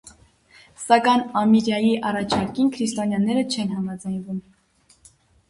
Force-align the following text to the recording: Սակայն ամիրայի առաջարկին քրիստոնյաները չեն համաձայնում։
Սակայն 0.83 1.21
ամիրայի 1.41 1.91
առաջարկին 2.13 2.73
քրիստոնյաները 2.79 3.45
չեն 3.59 3.71
համաձայնում։ 3.77 4.43